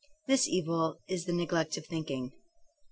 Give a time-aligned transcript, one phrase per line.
[0.25, 2.31] This evil is the neglect of thinking.